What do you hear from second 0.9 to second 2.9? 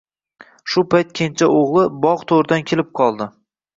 payt kenja o`g`li bog` to`ridan